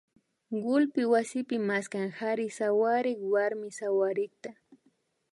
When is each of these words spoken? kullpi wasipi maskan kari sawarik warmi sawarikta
kullpi 0.63 1.01
wasipi 1.13 1.55
maskan 1.69 2.07
kari 2.17 2.47
sawarik 2.57 3.19
warmi 3.33 3.69
sawarikta 3.79 4.51